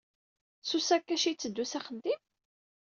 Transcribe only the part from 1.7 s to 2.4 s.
s axeddim?